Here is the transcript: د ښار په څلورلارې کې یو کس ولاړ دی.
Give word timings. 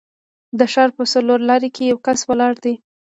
د 0.59 0.61
ښار 0.73 0.89
په 0.97 1.03
څلورلارې 1.13 1.69
کې 1.75 1.83
یو 1.91 1.97
کس 2.05 2.19
ولاړ 2.29 2.53
دی. 2.63 2.73